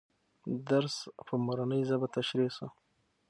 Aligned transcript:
درس 0.69 0.95
په 1.27 1.33
مورنۍ 1.45 1.81
ژبه 1.89 2.07
تشریح 2.15 2.51
سو. 2.57 2.67